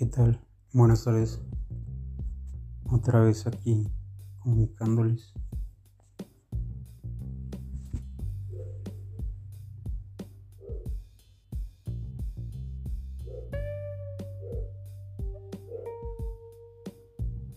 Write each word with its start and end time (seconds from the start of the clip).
¿Qué 0.00 0.06
tal? 0.06 0.40
Buenas 0.72 1.04
tardes. 1.04 1.38
Otra 2.90 3.20
vez 3.20 3.46
aquí 3.46 3.86
comunicándoles. 4.38 5.34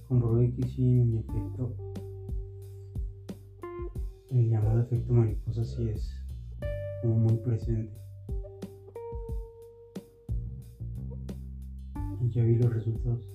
Comprobé 0.10 0.54
que 0.54 0.68
sí, 0.68 0.84
en 1.00 1.20
efecto, 1.20 1.78
el 4.32 4.50
llamado 4.50 4.82
efecto 4.82 5.14
mariposa 5.14 5.64
sí 5.64 5.88
es 5.88 6.12
como 7.02 7.20
muy 7.20 7.38
presente. 7.38 8.03
Ya 12.34 12.44
vi 12.44 12.56
los 12.56 12.74
resultados. 12.74 13.30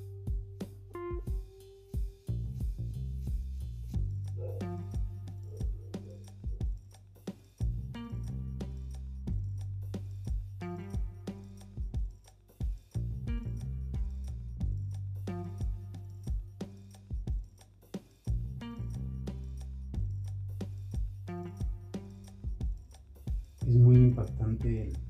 Es 23.61 23.77
muy 23.77 23.97
impactante 23.97 24.89
el, 24.89 25.08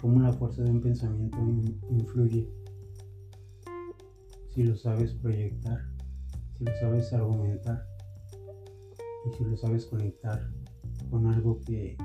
cómo 0.00 0.20
la 0.20 0.32
fuerza 0.32 0.62
de 0.62 0.70
un 0.70 0.80
pensamiento 0.80 1.38
in- 1.38 1.80
influye. 1.90 2.48
Si 4.54 4.62
lo 4.64 4.76
sabes 4.76 5.12
proyectar, 5.14 5.78
si 6.56 6.64
lo 6.64 6.72
sabes 6.80 7.12
argumentar 7.12 7.86
y 9.26 9.36
si 9.36 9.44
lo 9.44 9.56
sabes 9.56 9.86
conectar 9.86 10.50
con 11.10 11.26
algo 11.26 11.60
que 11.60 11.96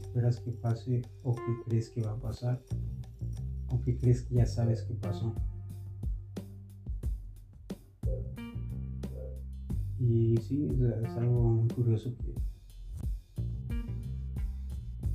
esperas 0.00 0.40
que 0.40 0.52
pase 0.52 1.02
o 1.22 1.34
que 1.34 1.42
crees 1.66 1.90
que 1.90 2.02
va 2.02 2.12
a 2.12 2.20
pasar 2.20 2.62
o 3.68 3.80
que 3.80 3.96
crees 3.96 4.22
que 4.22 4.36
ya 4.36 4.46
sabes 4.46 4.82
que 4.82 4.94
pasó. 4.94 5.34
Y 10.00 10.36
sí, 10.38 10.66
es, 10.66 10.80
es 10.80 11.16
algo 11.16 11.42
muy 11.44 11.68
curioso 11.68 12.14
que, 12.18 12.34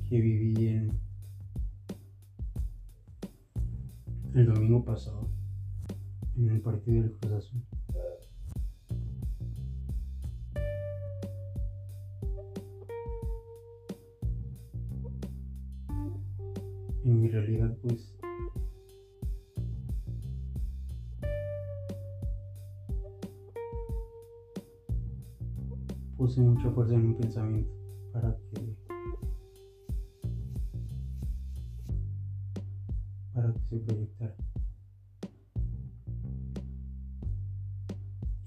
que 0.08 0.20
viví 0.20 0.66
en 0.68 0.90
el 4.40 4.46
domingo 4.46 4.82
pasado 4.82 5.28
en 6.36 6.48
el 6.48 6.60
partido 6.62 7.02
del 7.02 7.12
Cruz 7.12 7.32
Azul. 7.32 7.62
En 17.04 17.20
mi 17.20 17.28
realidad, 17.28 17.76
pues 17.82 18.14
puse 26.16 26.40
mucha 26.40 26.70
fuerza 26.70 26.94
en 26.94 27.06
un 27.06 27.16
pensamiento 27.16 27.72
para 28.12 28.36
que 28.54 28.69
para 33.40 33.54
que 33.54 33.60
se 33.60 33.78
proyectara 33.78 34.36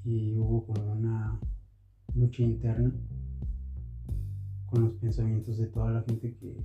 y 0.03 0.37
hubo 0.37 0.67
como 0.67 0.91
una 0.91 1.39
lucha 2.13 2.43
interna 2.43 2.93
con 4.67 4.83
los 4.83 4.93
pensamientos 4.93 5.57
de 5.57 5.65
toda 5.67 5.91
la 5.91 6.03
gente 6.03 6.35
que, 6.35 6.63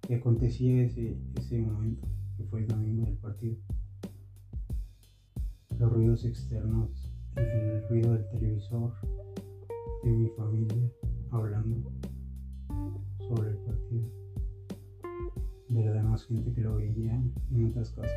que 0.00 0.14
acontecía 0.16 0.82
ese, 0.82 1.16
ese 1.36 1.60
momento 1.60 2.08
que 2.36 2.44
fue 2.44 2.60
el 2.62 2.66
domingo 2.66 3.04
del 3.04 3.18
partido. 3.18 3.56
Los 5.78 5.92
ruidos 5.92 6.24
externos 6.24 7.12
el 7.36 7.88
ruido 7.88 8.14
del 8.14 8.28
televisor 8.30 8.94
de 10.02 10.10
mi 10.10 10.28
familia 10.30 10.90
hablando 11.30 11.92
sobre 13.18 13.50
el 13.50 13.56
partido, 13.58 14.23
de 15.74 15.86
la 15.86 15.92
demás 15.94 16.24
gente 16.26 16.52
que 16.52 16.60
lo 16.60 16.76
veía 16.76 17.20
en 17.50 17.66
otras 17.66 17.90
casas. 17.90 18.12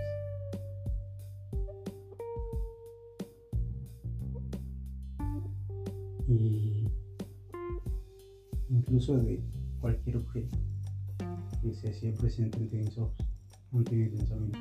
Y 6.27 6.87
incluso 8.69 9.17
de 9.17 9.41
cualquier 9.79 10.17
objeto 10.17 10.57
que 11.61 11.73
se 11.73 11.89
hacía 11.89 12.13
presente 12.13 12.57
ante 12.59 12.77
mis 12.77 12.97
ojos, 12.97 13.25
ante 13.71 13.95
mi 13.95 14.09
pensamiento. 14.09 14.59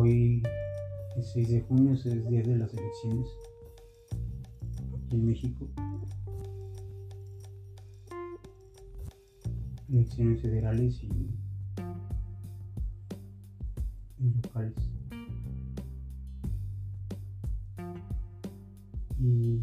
Hoy, 0.00 0.44
el 1.16 1.24
6 1.24 1.48
de 1.48 1.60
junio, 1.62 1.94
es 1.94 2.04
día 2.04 2.40
de 2.40 2.56
las 2.56 2.72
elecciones 2.72 3.26
aquí 4.94 5.16
en 5.16 5.26
México. 5.26 5.68
Elecciones 9.88 10.40
federales 10.40 11.02
y, 11.02 11.08
y 14.20 14.34
locales. 14.40 14.88
Y 19.18 19.62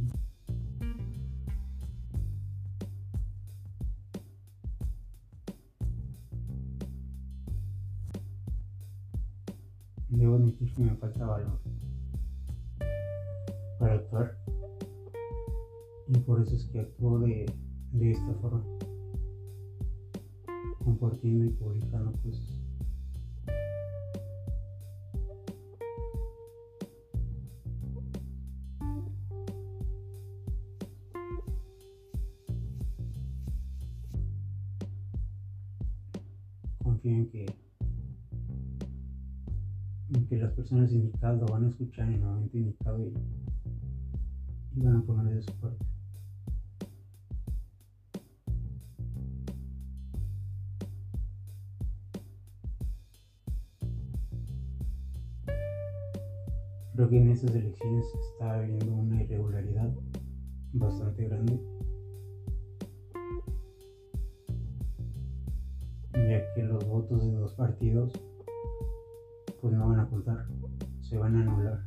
admitir 10.46 10.74
que 10.74 10.84
me 10.84 10.96
falta 10.98 11.26
valor 11.26 11.60
para 13.80 13.96
actuar. 13.96 14.38
Y 16.08 16.18
por 16.20 16.42
eso 16.42 16.56
es 16.56 16.66
que 16.66 16.80
actúo 16.80 17.20
de, 17.20 17.52
de 17.94 18.12
esta 18.12 18.34
forma. 18.36 18.64
Compartiendo 20.84 21.46
y 21.46 21.50
publicando 21.50 22.12
cosas. 22.22 22.62
Confío 36.84 37.12
en 37.12 37.30
que 37.32 37.75
que 40.28 40.38
las 40.38 40.54
personas 40.54 40.92
indicadas 40.92 41.40
lo 41.40 41.46
van 41.48 41.66
a 41.66 41.70
escuchar 41.70 42.08
en 42.08 42.16
el 42.16 42.22
momento 42.22 42.58
indicado 42.58 43.00
y, 43.00 43.14
y 44.76 44.82
van 44.82 44.96
a 44.98 45.02
poner 45.04 45.36
de 45.36 45.42
su 45.42 45.54
parte. 45.54 45.86
Creo 56.96 57.10
que 57.10 57.18
en 57.18 57.30
estas 57.30 57.54
elecciones 57.54 58.06
está 58.32 58.56
habiendo 58.56 58.94
una 58.94 59.22
irregularidad 59.22 59.94
bastante 60.72 61.26
grande, 61.26 61.60
ya 66.14 66.54
que 66.54 66.64
los 66.64 66.88
votos 66.88 67.26
de 67.26 67.32
dos 67.34 67.54
partidos 67.54 68.14
pues 69.66 69.78
no 69.78 69.88
van 69.88 70.00
a 70.00 70.08
contar, 70.08 70.46
se 71.02 71.18
van 71.18 71.36
a 71.38 71.42
anular. 71.42 71.84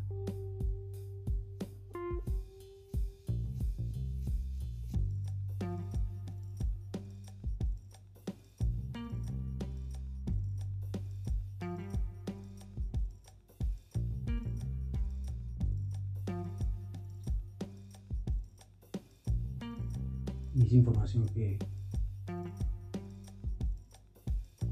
Y 20.52 20.62
es 20.62 20.72
información 20.72 21.26
que, 21.28 21.56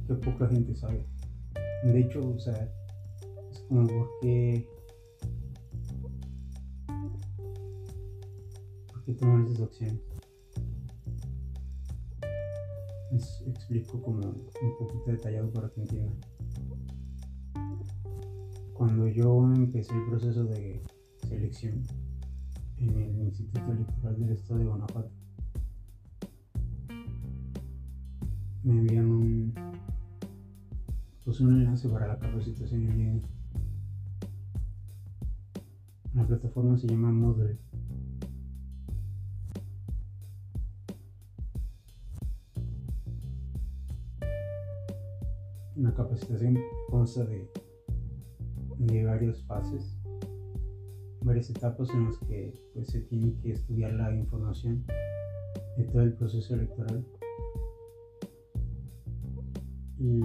que 0.08 0.14
poca 0.14 0.48
gente 0.48 0.74
sabe. 0.74 1.06
De 1.84 2.00
hecho, 2.00 2.18
o 2.34 2.40
sea, 2.40 2.68
porque 3.68 4.68
porque 8.92 9.12
toman 9.14 9.46
esas 9.46 9.62
acciones. 9.62 10.00
Les 13.12 13.42
explico 13.46 14.02
como 14.02 14.18
un 14.18 14.78
poquito 14.78 15.12
detallado 15.12 15.50
para 15.52 15.68
que 15.70 15.80
entiendan. 15.80 16.16
Cuando 18.72 19.08
yo 19.08 19.44
empecé 19.54 19.94
el 19.94 20.06
proceso 20.06 20.44
de 20.44 20.82
selección 21.26 21.82
en 22.78 22.96
el 22.96 23.18
Instituto 23.22 23.72
Electoral 23.72 24.18
del 24.18 24.30
Estado 24.30 24.58
de 24.60 24.66
Guanajuato, 24.66 25.10
me 28.64 28.72
envían 28.72 29.06
un, 29.06 29.54
pues 31.24 31.40
un 31.40 31.52
enlace 31.52 31.88
para 31.88 32.08
la 32.08 32.18
capacitación 32.18 32.82
en 32.82 32.98
línea. 32.98 33.35
La 36.16 36.26
plataforma 36.26 36.78
se 36.78 36.86
llama 36.86 37.12
Moodle. 37.12 37.58
La 45.76 45.92
capacitación 45.92 46.58
consta 46.88 47.22
de, 47.26 47.46
de 48.78 49.04
varias 49.04 49.42
fases, 49.42 49.98
varias 51.20 51.50
etapas 51.50 51.90
en 51.90 52.06
las 52.06 52.16
que 52.20 52.58
pues, 52.72 52.86
se 52.86 53.00
tiene 53.02 53.34
que 53.42 53.52
estudiar 53.52 53.92
la 53.92 54.16
información 54.16 54.86
de 55.76 55.84
todo 55.84 56.00
el 56.00 56.14
proceso 56.14 56.54
electoral 56.54 57.04
y 59.98 60.20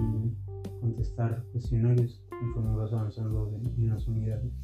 contestar 0.80 1.44
cuestionarios 1.52 2.24
conforme 2.30 2.76
vas 2.76 2.94
avanzando 2.94 3.52
en, 3.76 3.88
las 3.88 4.08
unidades. 4.08 4.54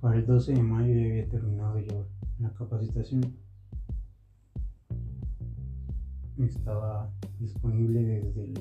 Para 0.00 0.16
el 0.16 0.26
12 0.26 0.54
de 0.54 0.62
mayo 0.62 0.94
ya 0.94 1.06
había 1.06 1.28
terminado 1.28 1.78
yo 1.78 2.06
la 2.38 2.50
capacitación. 2.54 3.36
Estaba 6.38 7.10
disponible 7.38 8.00
desde 8.00 8.44
el, 8.44 8.54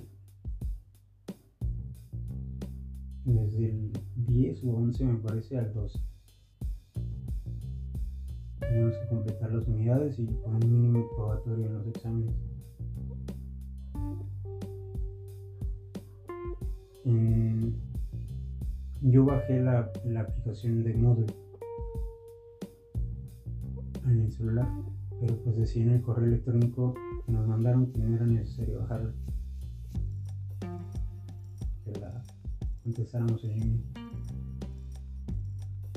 desde 3.23 3.69
el 3.69 3.91
10 4.15 4.63
o 4.65 4.71
11 4.71 5.05
me 5.05 5.17
parece 5.19 5.57
al 5.57 5.73
12 5.73 5.99
tenemos 8.59 8.95
que 8.97 9.07
completar 9.07 9.51
las 9.51 9.67
unidades 9.67 10.19
y 10.19 10.27
con 10.27 10.55
un 10.55 10.71
mínimo 10.71 11.09
probatorio 11.15 11.65
en 11.65 11.73
los 11.73 11.87
exámenes. 11.87 12.35
Yo 19.01 19.25
bajé 19.25 19.59
la, 19.61 19.91
la, 20.05 20.21
aplicación 20.21 20.83
de 20.83 20.93
Moodle 20.93 21.27
en 24.05 24.21
el 24.21 24.31
celular, 24.31 24.67
pero 25.19 25.35
pues 25.37 25.55
decía 25.55 25.83
en 25.83 25.91
el 25.91 26.01
correo 26.01 26.27
electrónico 26.27 26.93
que 27.25 27.31
nos 27.31 27.47
mandaron 27.47 27.91
que 27.91 27.99
no 27.99 28.15
era 28.15 28.25
necesario 28.25 28.79
bajarla, 28.79 29.11
que 31.85 31.99
la 31.99 32.23
contestáramos 32.83 33.43
en 33.43 33.59
línea. 33.59 33.83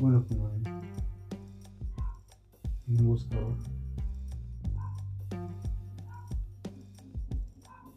Bueno, 0.00 0.24
como 0.28 0.50
un 2.88 3.06
buscador. 3.06 3.54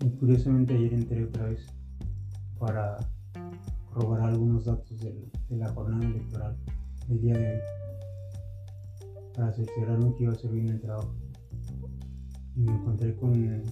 Y 0.01 0.09
curiosamente 0.11 0.75
ayer 0.75 0.93
entré 0.93 1.23
otra 1.23 1.45
vez 1.45 1.65
para 2.59 2.97
corroborar 3.95 4.29
algunos 4.31 4.65
datos 4.65 4.99
de 4.99 5.57
la 5.57 5.69
jornada 5.69 6.05
electoral 6.05 6.57
del 7.07 7.21
día 7.21 7.37
de 7.37 7.53
hoy 7.53 7.59
para 9.33 9.53
cerciorarme 9.53 10.13
que 10.15 10.23
iba 10.23 10.33
a 10.33 10.35
ser 10.35 10.51
bien 10.51 10.67
el 10.67 10.81
trabajo. 10.81 11.15
Y 12.57 12.59
me 12.59 12.73
encontré 12.73 13.15
con, 13.15 13.63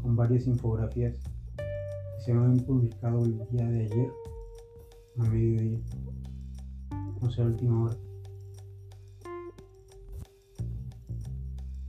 con 0.00 0.16
varias 0.16 0.46
infografías 0.46 1.14
que 1.56 2.24
se 2.24 2.32
habían 2.32 2.56
publicado 2.56 3.22
el 3.22 3.38
día 3.50 3.68
de 3.68 3.84
ayer 3.84 4.10
a 5.18 5.24
mediodía, 5.24 5.80
o 7.20 7.30
sea, 7.30 7.44
a 7.44 7.48
última 7.48 7.84
hora. 7.84 7.96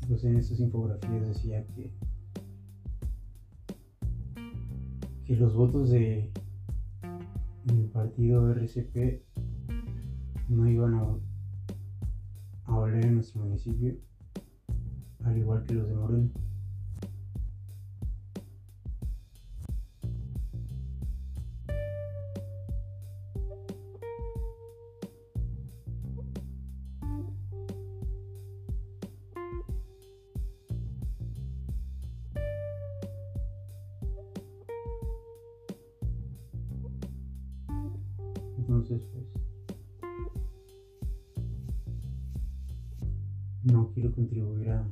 pues 0.09 0.25
en 0.25 0.35
estas 0.35 0.59
infografías 0.59 1.25
decía 1.27 1.65
que, 1.67 1.89
que 5.25 5.35
los 5.35 5.53
votos 5.53 5.89
de 5.89 6.31
del 7.65 7.85
partido 7.85 8.51
RCP 8.51 9.21
no 10.49 10.67
iban 10.67 10.95
a, 10.95 11.17
a 12.65 12.75
oler 12.77 13.05
en 13.05 13.15
nuestro 13.15 13.41
municipio, 13.41 13.95
al 15.23 15.37
igual 15.37 15.63
que 15.63 15.75
los 15.75 15.87
de 15.87 15.95
Moreno. 15.95 16.29
Entonces, 38.73 39.03
pues, 39.13 39.25
no 43.61 43.91
quiero 43.93 44.11
contribuir 44.11 44.71
a 44.71 44.83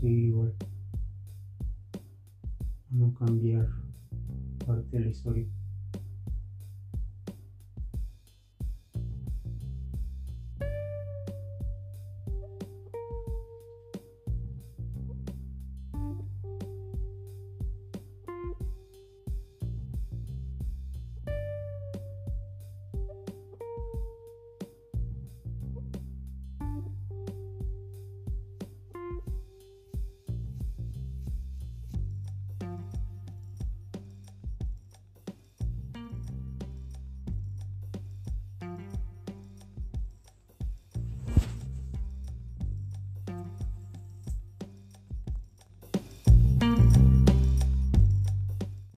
seguir 0.00 0.24
igual, 0.24 0.52
a 2.90 2.94
no 2.94 3.14
cambiar 3.14 3.68
parte 4.66 4.98
de 4.98 5.04
la 5.04 5.10
historia. 5.10 5.46